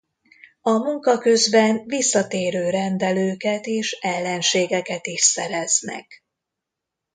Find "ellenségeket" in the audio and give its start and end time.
3.99-5.07